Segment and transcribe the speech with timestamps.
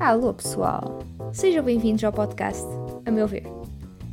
[0.00, 0.98] Alô pessoal,
[1.32, 2.62] sejam bem-vindos ao podcast
[3.06, 3.44] A Meu Ver.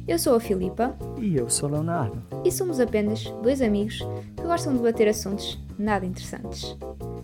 [0.08, 2.22] Eu sou a Filipa E eu sou o Leonardo.
[2.46, 4.00] e somos apenas dois amigos
[4.36, 6.76] que gostam de debater assuntos nada interessantes.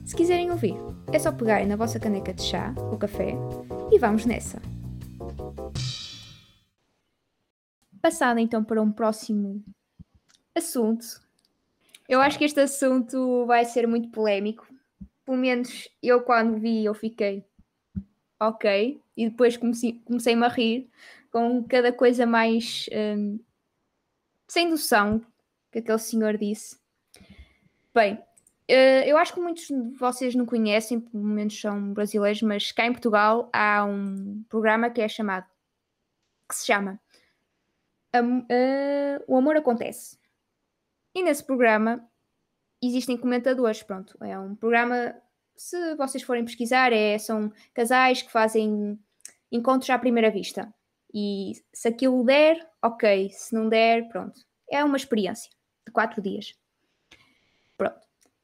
[0.06, 0.76] Se quiserem ouvir,
[1.12, 3.36] é só pegarem na vossa caneca de chá ou café
[3.92, 4.62] e vamos nessa.
[8.02, 9.64] Passado então para um próximo
[10.56, 11.06] assunto.
[12.08, 14.66] Eu acho que este assunto vai ser muito polémico.
[15.26, 17.44] Pelo menos eu quando vi eu fiquei
[18.40, 20.90] ok e depois comecei- comecei-me a rir
[21.32, 23.40] com cada coisa mais hum,
[24.48, 25.22] sem noção
[25.72, 26.78] que aquele senhor disse.
[27.94, 28.22] Bem,
[28.68, 32.86] eh, eu acho que muitos de vocês não conhecem, pelo menos são brasileiros, mas cá
[32.86, 35.46] em Portugal há um programa que é chamado,
[36.48, 37.00] que se chama
[38.14, 40.18] Am- eh, O Amor Acontece.
[41.14, 42.08] E nesse programa
[42.82, 45.16] existem comentadores, pronto, é um programa,
[45.58, 49.00] se vocês forem pesquisar, é, são casais que fazem
[49.52, 50.74] encontros à primeira vista.
[51.14, 53.30] E se aquilo der, ok.
[53.32, 54.42] Se não der, pronto.
[54.70, 55.50] É uma experiência
[55.86, 56.54] de quatro dias.
[57.78, 58.00] Pronto.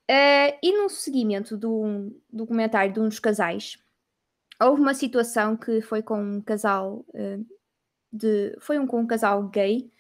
[0.08, 3.78] Eh, e no seguimento do, do comentário de um dos casais,
[4.62, 7.40] houve uma situação que foi com um casal eh,
[8.12, 8.56] de.
[8.60, 9.92] Foi um, com um casal gay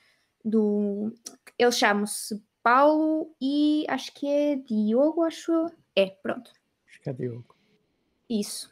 [0.43, 1.13] do.
[1.57, 5.71] Eles chamam-se Paulo e acho que é Diogo, acho eu.
[5.95, 6.51] É, pronto.
[7.11, 7.55] Diogo.
[8.29, 8.71] Isso.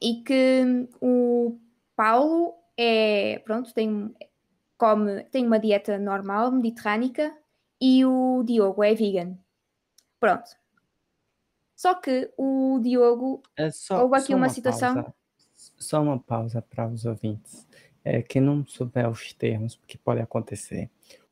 [0.00, 1.58] E que o
[1.96, 4.14] Paulo é, pronto, tem,
[4.76, 7.36] come, tem uma dieta normal, mediterrânica,
[7.80, 9.36] e o Diogo é vegan.
[10.20, 10.50] Pronto.
[11.76, 15.14] Só que o Diogo, É só, Houve aqui só uma situação- pausa.
[15.54, 17.66] Só uma pausa para os ouvintes.
[18.04, 20.88] É, quem não souber os termos, porque pode acontecer.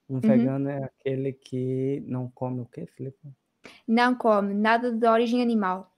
[0.08, 0.16] Uhum.
[0.16, 3.18] Um vegano é aquele que não come o quê, Felipe?
[3.86, 5.92] não come nada de origem animal.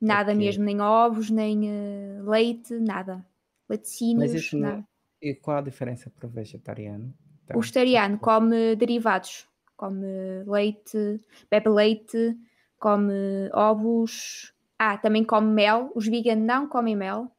[0.00, 0.38] Nada Ok.
[0.38, 3.24] mesmo, nem ovos, nem eh, leite, nada.
[3.68, 4.84] Laticínios, Mas isso não- nada.
[5.20, 7.12] E qual a diferença para o vegetariano?
[7.44, 10.06] Então, O vegetariano come derivados, come
[10.46, 11.20] leite,
[11.50, 12.36] bebe leite,
[12.78, 14.52] come ovos.
[14.78, 15.90] Ah, também come mel.
[15.96, 17.32] Os veganos não comem mel.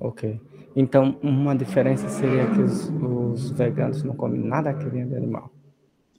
[0.00, 0.40] Ok.
[0.74, 5.52] Então, uma diferença seria que os, os veganos não comem nada que vem de animal.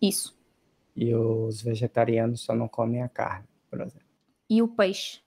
[0.01, 0.37] Isso.
[0.95, 4.07] E os vegetarianos só não comem a carne, por exemplo.
[4.49, 5.21] E o peixe.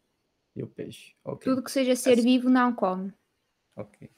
[0.55, 1.15] E o peixe.
[1.25, 1.45] Ok.
[1.45, 3.13] Tudo que seja ser vivo não come.
[3.77, 4.11] Ok.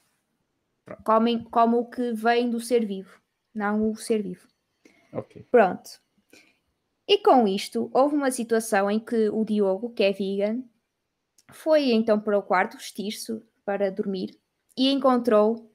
[1.04, 3.18] Comem, come o que vem do ser vivo,
[3.54, 4.46] não o ser vivo.
[5.12, 5.46] Ok.
[5.50, 6.02] Pronto.
[7.06, 10.62] E com isto, houve uma situação em que o Diogo, que é vegan,
[11.52, 14.38] foi então para o quarto vestir-se para dormir
[14.76, 15.70] e encontrou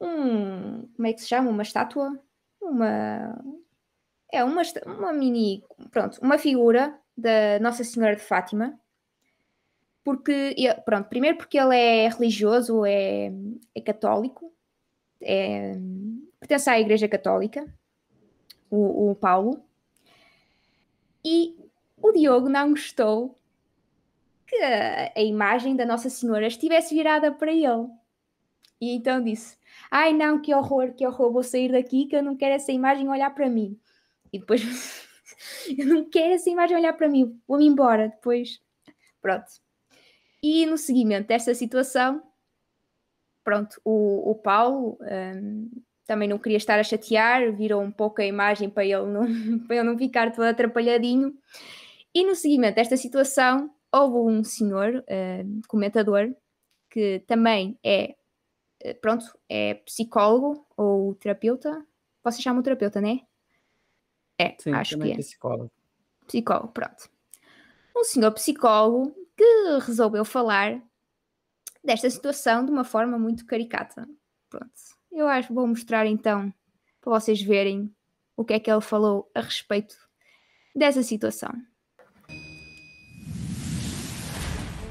[0.00, 0.86] um.
[0.94, 1.50] Como é que se chama?
[1.50, 2.18] Uma estátua?
[2.60, 3.36] Uma.
[4.32, 5.62] É uma, uma mini.
[5.90, 8.78] Pronto, uma figura da Nossa Senhora de Fátima.
[10.06, 13.32] Porque, pronto, primeiro porque ele é religioso, é,
[13.74, 14.54] é católico,
[15.20, 15.76] é,
[16.38, 17.66] pertence à Igreja Católica
[18.70, 19.60] o, o Paulo.
[21.24, 21.56] E
[22.00, 23.36] o Diogo não gostou
[24.46, 27.88] que a imagem da Nossa Senhora estivesse virada para ele.
[28.80, 29.58] E então disse:
[29.90, 33.08] Ai não, que horror, que horror, vou sair daqui que eu não quero essa imagem
[33.08, 33.76] olhar para mim.
[34.32, 34.62] E depois,
[35.76, 38.10] eu não quero essa imagem olhar para mim, vou-me embora.
[38.10, 38.62] Depois,
[39.20, 39.65] pronto.
[40.42, 42.22] E no seguimento desta situação,
[43.42, 45.70] pronto, o, o Paulo hum,
[46.06, 49.24] também não queria estar a chatear, virou um pouco a imagem para ele não,
[49.66, 51.34] para ele não ficar todo atrapalhadinho.
[52.14, 56.34] E no seguimento desta situação, houve um senhor, eh, comentador,
[56.90, 58.16] que também é,
[58.80, 61.84] eh, pronto, é psicólogo ou terapeuta.
[62.24, 63.20] Vocês chamam terapeuta, né?
[64.38, 65.16] É, Sim, acho que é.
[65.16, 65.70] psicólogo.
[66.26, 67.10] Psicólogo, pronto.
[67.96, 70.80] Um senhor psicólogo que resolveu falar
[71.84, 74.08] desta situação de uma forma muito caricata.
[74.48, 74.72] Pronto.
[75.12, 76.52] Eu acho que vou mostrar então
[77.00, 77.94] para vocês verem
[78.36, 79.96] o que é que ele falou a respeito
[80.74, 81.50] dessa situação.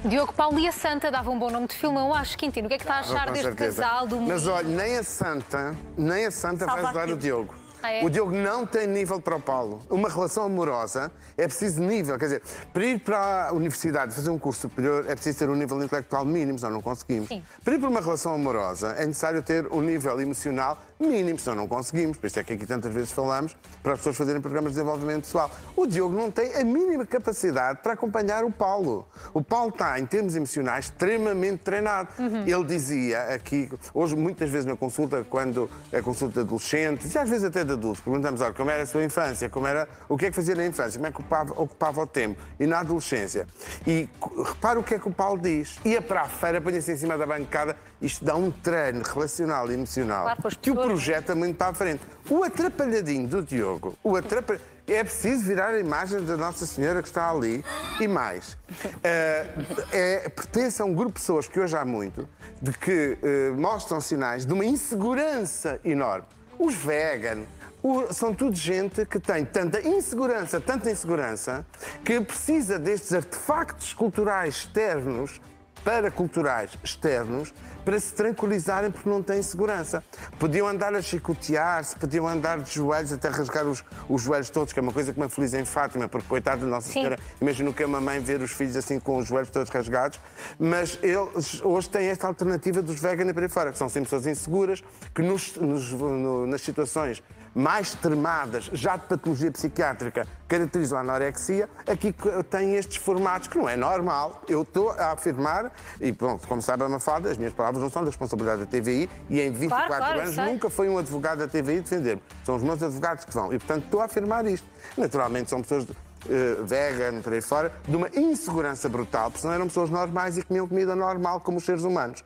[0.08, 2.38] Diogo Paulo e a Santa dava um bom nome de filme, eu acho.
[2.38, 3.82] Quintino, o que é que está a achar Com deste certeza.
[3.82, 7.18] casal do Mas olha, nem a Santa, nem a Santa vai Salva ajudar aquilo.
[7.18, 7.56] o Diogo.
[7.86, 8.04] Ah, é?
[8.04, 9.80] O Diogo não tem nível para o Paulo.
[9.92, 12.18] Uma relação amorosa é preciso nível.
[12.18, 12.42] Quer dizer,
[12.74, 16.26] para ir para a universidade fazer um curso superior é preciso ter um nível intelectual
[16.26, 17.28] mínimo, senão não conseguimos.
[17.28, 17.44] Sim.
[17.64, 21.68] Para ir para uma relação amorosa é necessário ter um nível emocional mínimo, senão não
[21.68, 22.18] conseguimos.
[22.18, 25.26] Por isso é que aqui tantas vezes falamos para as pessoas fazerem programas de desenvolvimento
[25.26, 25.52] pessoal.
[25.76, 29.08] O Diogo não tem a mínima capacidade para acompanhar o Paulo.
[29.32, 32.10] O Paulo está, em termos emocionais, extremamente treinado.
[32.48, 37.30] Ele dizia aqui, hoje, muitas vezes na consulta, quando a consulta de adolescentes, e às
[37.30, 40.26] vezes até de adultos, perguntamos, olha, como era a sua infância, como era, o que
[40.26, 43.48] é que fazia na infância, como é que ocupava, ocupava o tempo, e na adolescência.
[43.86, 44.10] E
[44.44, 45.80] repara o que é que o Paulo diz.
[45.86, 49.74] Ia para a feira, põe-se em cima da bancada, isto dá um treino relacional e
[49.74, 52.02] emocional Claro, que o projeta muito para a frente.
[52.30, 57.08] O atrapalhadinho do Diogo, o atrapalhadinho, é preciso virar a imagem da Nossa Senhora que
[57.08, 57.66] está ali
[58.00, 58.56] e mais.
[59.04, 59.48] Eh,
[59.92, 62.30] é, pertence a um grupo de pessoas que hoje há muito,
[62.62, 66.28] de que eh, mostram sinais de uma insegurança enorme.
[66.58, 67.44] Os vegan,
[67.88, 71.64] o- são tudo gente que tem tanta insegurança, tanta insegurança,
[72.04, 75.40] que precisa destes artefactos culturais externos,
[75.84, 77.54] paraculturais externos,
[77.86, 80.04] para se tranquilizarem porque não têm segurança.
[80.40, 84.80] Podiam andar a chicotear-se, podiam andar de joelhos até rasgar os, os joelhos todos, que
[84.80, 86.94] é uma coisa que me aflige em Fátima, porque coitada de Nossa Sim.
[86.94, 90.20] Senhora, imagino que é uma mãe ver os filhos assim com os joelhos todos rasgados,
[90.58, 94.26] mas eles hoje têm esta alternativa dos vegan e para fora, que são sempre pessoas
[94.26, 94.84] inseguras,
[95.14, 97.22] que nos- nos- no- nas situações
[97.56, 102.14] mais extremadas, já de patologia psiquiátrica, caracterizam a anorexia, aqui
[102.50, 104.42] têm estes formatos que não é normal.
[104.48, 105.72] Eu estou a afirmar,
[106.02, 109.10] e pronto, como sabe a Mafalda, as minhas palavras não são da responsabilidade da TVI,
[109.30, 110.46] e em 24 Claro, claro, anos sei.
[110.46, 112.22] nunca foi um advogado da TVI defender-me.
[112.44, 113.54] São os meus advogados que vão.
[113.54, 114.68] E, portanto, estou a afirmar isto.
[114.98, 115.88] Naturalmente, são pessoas
[116.30, 120.44] eh, vegan, por aí fora, de uma insegurança brutal, porque senão eram pessoas normais e
[120.44, 122.24] comiam comida normal, como os seres humanos.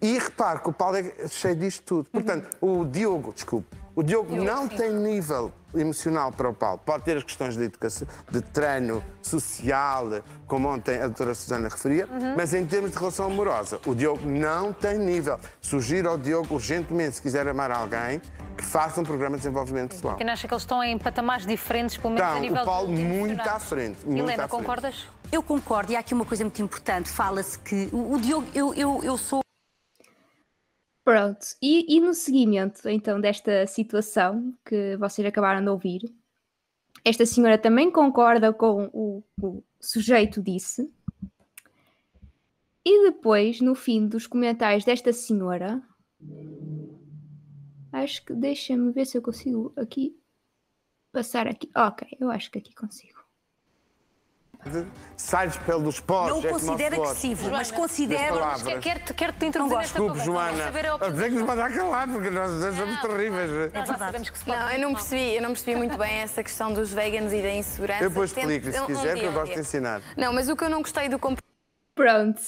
[0.00, 2.10] E repare que o Paulo é cheio disto tudo.
[2.10, 6.80] Portanto, o Diogo, desculpe, o Diogo não tem nível emocional para o Paulo.
[6.84, 10.06] Pode ter as questões de educação, de treino social,
[10.46, 14.72] como ontem a doutora Susana referia, mas em termos de relação amorosa, o Diogo não
[14.72, 15.38] tem nível.
[15.60, 18.20] Sugiro ao Diogo urgentemente, se quiser amar alguém,
[18.56, 20.16] que faça um programa de desenvolvimento pessoal.
[20.16, 22.90] Quem acha que eles estão em patamares diferentes, pelo menos a Então, nível o Paulo
[22.90, 24.04] muito à frente.
[24.04, 24.60] Muito Helena, à frente.
[24.60, 25.06] concordas?
[25.32, 27.08] Eu concordo, e há aqui uma coisa muito importante.
[27.08, 29.40] Fala-se que o o Diogo, eu, eu, eu sou
[31.04, 36.14] Pronto, e, e no seguimento então desta situação que vocês acabaram de ouvir,
[37.04, 40.92] esta senhora também concorda com o, o sujeito disse,
[42.84, 45.82] e depois, no fim dos comentários desta senhora,
[47.92, 50.18] acho que deixa-me ver se eu consigo aqui
[51.12, 51.70] passar aqui.
[51.76, 53.19] Ok, eu acho que aqui consigo.
[55.16, 56.42] Sais pelos poros.
[56.42, 58.36] não é considero agressivo, mas considero.
[58.80, 60.24] Quero-te quero -te introduzir Não nesta Desculpe.
[60.24, 61.10] Joana.
[61.10, 63.72] Dizer que nos mandar calar, porque nós somos terríveis.
[63.72, 64.32] Já verdade.
[64.46, 67.54] Não, eu não percebi, eu não percebi muito bem essa questão dos vegans e da
[67.54, 68.04] insegurança.
[68.04, 70.02] Eu depois Tento- explico, se quiser, que eu gosto de ensinar.
[70.16, 71.18] Não, mas o que eu não gostei do
[71.94, 72.40] Pronto,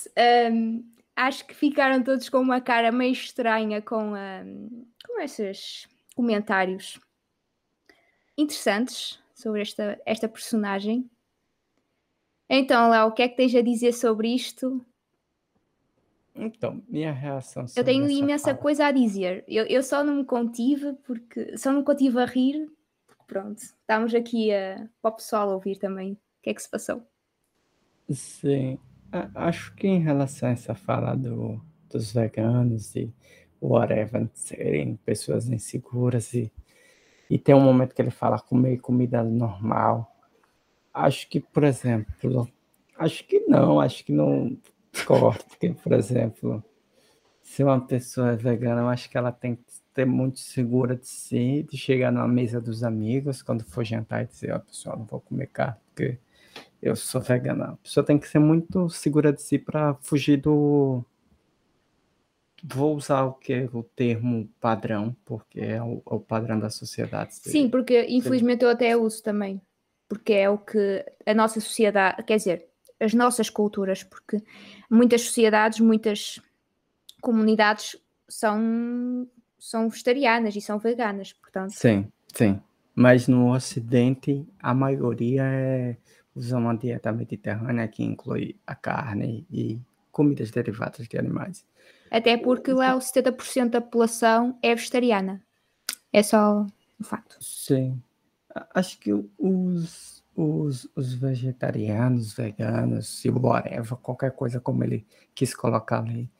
[0.51, 0.83] hum,
[1.15, 6.99] acho que ficaram todos com uma cara meio estranha com, hum, com esses comentários
[8.37, 11.11] interessantes sobre esta, esta personagem.
[12.55, 14.85] Então, Léo, o que é que tens a dizer sobre isto?
[16.35, 19.43] Então, minha reação Eu tenho imensa fala- coisa a dizer.
[19.49, 22.71] Eu, eu só não me contive porque só não me contive a rir.
[23.07, 26.69] porque Pronto, estamos aqui a, para o pessoal ouvir também o que é que se
[26.69, 27.03] passou.
[28.11, 28.79] Sim,
[29.11, 31.59] a- acho que em relação a essa fala do,
[31.89, 33.11] dos veganos e
[33.63, 36.53] whatever, serem pessoas inseguras e,
[37.31, 40.12] e tem um momento que ele fala comer comida normal.
[40.93, 42.49] Acho que, por exemplo,
[42.99, 44.57] acho que não, acho que não
[44.93, 46.63] discordo, porque, por exemplo,
[47.43, 49.63] se uma pessoa é vegana, eu acho que ela tem que
[49.95, 54.27] ter muito segura de si, de chegar na mesa dos amigos, quando for jantar e
[54.27, 56.19] dizer, ó, pessoal, não vou comer carne, porque
[56.81, 57.65] eu sou vegana.
[57.73, 61.05] A pessoa tem que ser muito segura de si para fugir do.
[62.65, 63.69] Vou usar o que?
[63.73, 67.35] O termo padrão, porque é o, o padrão da sociedade.
[67.35, 69.61] Sim, porque infelizmente eu até uso também,
[70.13, 72.67] porque é o que a nossa sociedade, quer dizer,
[73.01, 74.43] as nossas culturas, porque
[74.91, 76.39] muitas sociedades, muitas
[77.23, 77.97] comunidades
[78.29, 79.27] são,
[79.59, 81.71] são vegetarianas e são veganas, portanto.
[81.71, 82.61] Sim, sim.
[82.95, 85.97] Mas no Ocidente, a maioria é,
[86.37, 91.65] usa uma dieta mediterrânea que inclui a carne e comidas derivadas de animais.
[92.11, 95.43] Até porque lá o 70% da população é vegetariana.
[96.13, 96.67] É só
[97.01, 97.39] um facto.
[97.41, 97.99] Sim.
[98.75, 106.01] Acho que os, os, os vegetarianos, veganos e whatever, qualquer coisa como ele quis colocar
[106.01, 106.31] ali,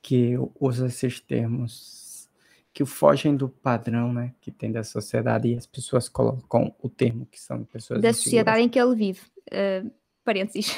[0.00, 2.30] que usa esses termos
[2.72, 7.26] que fogem do padrão, né, que tem da sociedade e as pessoas colocam o termo
[7.26, 9.20] que são pessoas Da sociedade em que ele vive.
[9.52, 9.90] Uh,
[10.24, 10.74] parênteses.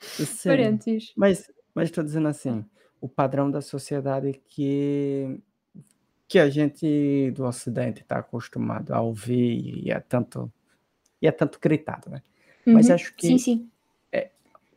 [0.00, 0.48] Sim.
[0.50, 1.12] Parênteses.
[1.16, 2.64] Mas mas estou dizendo assim,
[3.00, 5.40] o padrão da sociedade que
[6.32, 10.50] que a gente do Ocidente está acostumado a ouvir e é tanto
[11.20, 12.22] e é tanto gritado, né?
[12.64, 12.94] Mas Uhum.
[12.94, 13.68] acho que Sim, sim.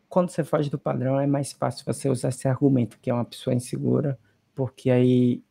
[0.10, 3.26] quando você foge do padrão é mais fácil você usar esse argumento que é uma
[3.26, 4.18] pessoa insegura,
[4.54, 5.42] porque aí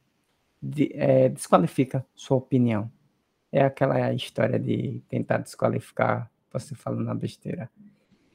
[0.63, 2.91] de- é, desqualifica sua opinião.
[3.53, 7.71] é aquela história de tentar desqualificar você falando uma besteira.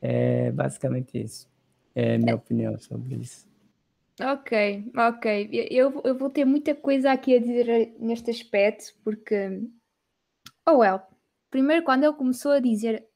[0.02, 1.46] É basicamente isso.
[1.94, 3.46] É minha opinião sobre isso.
[4.22, 5.50] Ok, ok.
[5.72, 9.62] Eu, eu vou ter muita coisa aqui a dizer neste aspecto, porque.
[10.68, 11.02] Oh, well.
[11.50, 13.08] Primeiro, quando ele começou a dizer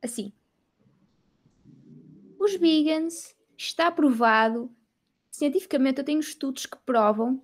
[0.00, 0.32] assim:
[2.38, 4.70] os vegans, está provado,
[5.30, 7.42] cientificamente, eu tenho estudos que provam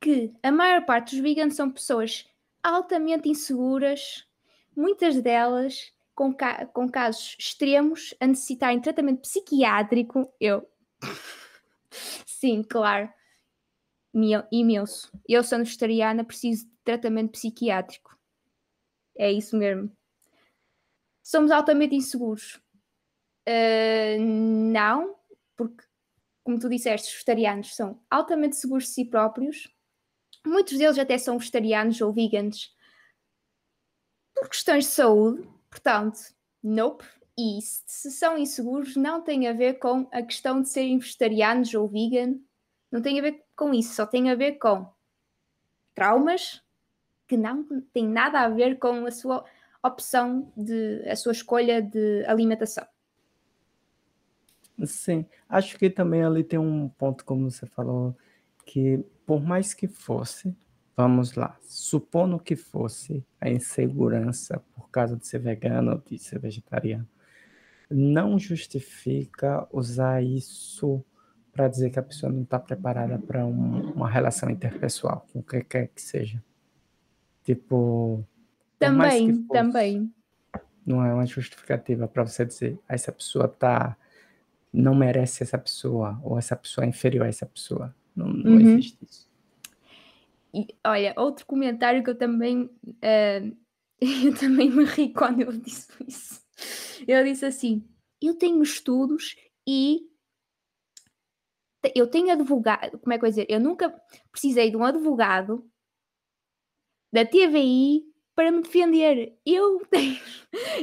[0.00, 2.26] que a maior parte dos vegans são pessoas
[2.62, 4.26] altamente inseguras,
[4.74, 10.32] muitas delas com, ca com casos extremos a necessitarem tratamento psiquiátrico.
[10.40, 10.66] Eu.
[12.26, 13.12] Sim, claro.
[14.50, 15.10] Imenso.
[15.28, 18.16] Eu, sendo vegetariana, preciso de tratamento psiquiátrico.
[19.18, 19.90] É isso mesmo.
[21.22, 22.60] Somos altamente inseguros.
[23.48, 25.16] Uh, não,
[25.56, 25.84] porque,
[26.42, 29.68] como tu disseste, os vegetarianos são altamente seguros de si próprios.
[30.46, 32.74] Muitos deles até são vegetarianos ou veganos
[34.34, 35.48] por questões de saúde.
[35.70, 36.18] Portanto,
[36.62, 37.04] nope.
[37.38, 41.86] E se são inseguros, não tem a ver com a questão de serem vegetarianos ou
[41.86, 42.38] vegan.
[42.90, 43.94] Não tem a ver com isso.
[43.94, 44.86] Só tem a ver com
[45.94, 46.62] traumas
[47.26, 49.44] que não têm nada a ver com a sua
[49.82, 52.86] opção de a sua escolha de alimentação.
[54.84, 58.14] Sim, acho que também ali tem um ponto, como você falou,
[58.64, 60.54] que por mais que fosse,
[60.94, 66.38] vamos lá, supondo que fosse a insegurança por causa de ser vegano ou de ser
[66.38, 67.08] vegetariano,
[67.90, 71.04] não justifica usar isso
[71.52, 75.42] para dizer que a pessoa não está preparada para um, uma relação interpessoal, com o
[75.42, 76.42] que quer que seja.
[77.44, 78.24] Tipo.
[78.78, 80.12] Também, fosse, também.
[80.84, 83.96] Não é uma justificativa para você dizer, ah, essa pessoa tá
[84.72, 87.94] não merece essa pessoa, ou essa pessoa é inferior a essa pessoa.
[88.14, 88.60] Não, não uhum.
[88.60, 89.26] existe isso.
[90.52, 93.56] E, olha, outro comentário que eu também uh,
[94.00, 96.40] eu também me ri quando eu disse isso.
[97.06, 97.88] Ele disse assim:
[98.20, 99.36] eu tenho estudos
[99.66, 100.00] e
[101.94, 103.46] eu tenho advogado, como é que eu vou dizer?
[103.48, 103.90] Eu nunca
[104.32, 105.70] precisei de um advogado
[107.12, 108.02] da TVI
[108.34, 109.38] para me defender.
[109.46, 110.20] Eu tenho,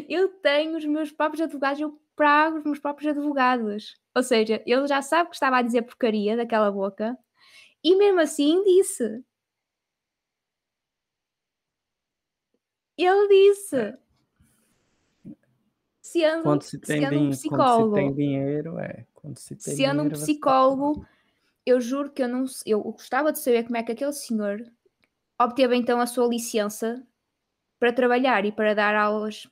[0.10, 3.96] eu tenho os meus próprios advogados, eu prago os meus próprios advogados.
[4.16, 7.18] Ou seja, ele já sabe que estava a dizer porcaria daquela boca
[7.84, 9.24] e mesmo assim disse.
[12.98, 14.03] Ele disse.
[16.22, 16.30] É.
[16.30, 17.92] Sendo, quando se tem, sendo um psicólogo.
[17.92, 19.06] Quando se tem dinheiro, é.
[19.14, 21.06] Quando se tem sendo dinheiro, um psicólogo,
[21.66, 24.64] eu juro que eu não eu gostava de saber como é que aquele senhor
[25.40, 27.06] obteve então a sua licença
[27.80, 29.48] para trabalhar e para dar aulas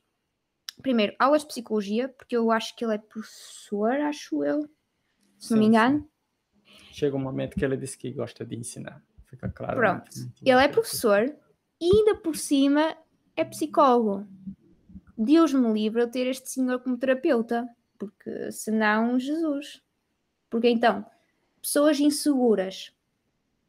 [0.80, 4.62] primeiro, aulas de psicologia, porque eu acho que ele é professor, acho eu,
[5.38, 5.98] se sim, não me engano.
[6.00, 6.08] Sim.
[6.92, 9.76] Chega um momento que ele disse que gosta de ensinar, fica claro.
[9.76, 10.10] Pronto,
[10.44, 11.34] ele é professor
[11.80, 12.96] e ainda por cima
[13.36, 14.26] é psicólogo.
[15.16, 19.82] Deus me livre eu ter este senhor como terapeuta, porque senão, Jesus.
[20.50, 21.04] Porque então,
[21.60, 22.92] pessoas inseguras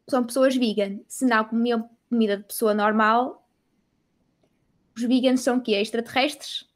[0.10, 3.48] são pessoas vegan, se não comiam comida de pessoa normal,
[4.96, 5.74] os veganos são o quê?
[5.74, 6.68] Extraterrestres?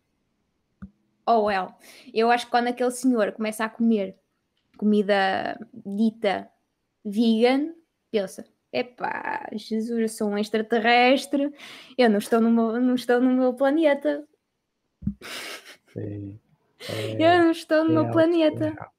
[1.28, 1.76] oh well.
[2.14, 4.18] Eu acho que quando aquele senhor começa a comer
[4.78, 6.50] comida dita
[7.04, 7.74] vegan,
[8.12, 11.52] pensa, epá, Jesus, eu sou um extraterrestre,
[11.98, 14.26] eu não estou no meu, não estou no meu planeta.
[15.94, 16.40] Sim.
[16.90, 18.70] É, eu não estou no é meu planeta.
[18.70, 18.94] Surreal.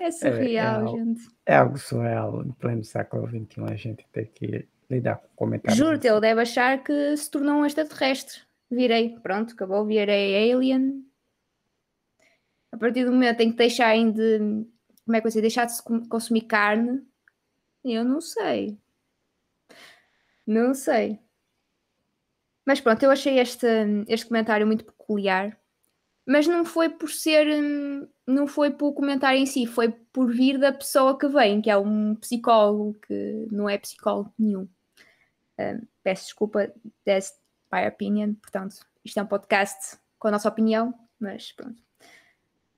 [0.00, 1.28] É surreal, é, é gente.
[1.46, 2.42] É algo surreal.
[2.42, 5.78] Em pleno século XXI, a gente tem que lidar com comentários.
[5.78, 8.40] Juro-te, ele deve achar que se tornou um extraterrestre.
[8.70, 11.04] Virei, pronto, acabou, virei alien,
[12.72, 14.38] a partir do momento em que deixarem de.
[15.04, 15.42] Como é que eu sei?
[15.42, 15.74] Deixar de
[16.08, 17.02] consumir carne,
[17.84, 18.78] eu não sei.
[20.46, 21.18] Não sei.
[22.64, 23.66] Mas pronto, eu achei este,
[24.06, 25.58] este comentário muito peculiar.
[26.26, 27.46] Mas não foi por ser.
[28.26, 31.76] Não foi por comentário em si, foi por vir da pessoa que vem, que é
[31.76, 34.68] um psicólogo que não é psicólogo nenhum.
[35.58, 36.72] Um, peço desculpa,
[37.04, 37.32] that's
[37.72, 38.34] my opinion.
[38.34, 41.82] Portanto, isto é um podcast com a nossa opinião, mas pronto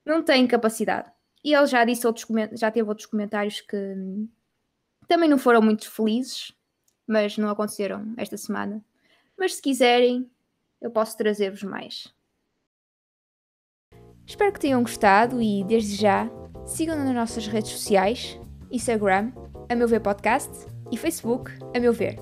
[0.05, 1.11] não tem capacidade.
[1.43, 3.95] E ele já disse outros já teve outros comentários que
[5.07, 6.53] também não foram muito felizes,
[7.07, 8.83] mas não aconteceram esta semana.
[9.37, 10.29] Mas se quiserem,
[10.81, 12.12] eu posso trazer-vos mais.
[14.25, 16.29] Espero que tenham gostado e, desde já,
[16.65, 18.39] sigam-nos nas nossas redes sociais:
[18.71, 19.31] Instagram,
[19.69, 20.51] a meu ver podcast
[20.91, 22.17] e Facebook, a meu ver.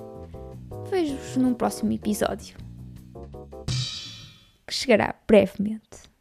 [0.90, 2.56] Vejo-vos num próximo episódio
[4.72, 6.11] que chegará brevemente.